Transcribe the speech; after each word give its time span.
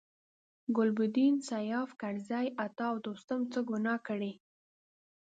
ګلبدین، 0.75 1.35
سیاف، 1.49 1.89
کرزي، 2.01 2.47
عطا 2.65 2.85
او 2.91 2.95
دوستم 3.05 3.41
څه 3.51 3.59
ګناه 3.69 3.99
کړې. 4.07 4.31